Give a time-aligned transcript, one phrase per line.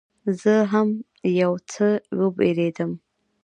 [0.41, 0.87] زه هم
[1.41, 1.87] یو څه
[2.19, 2.91] وبېرېدم.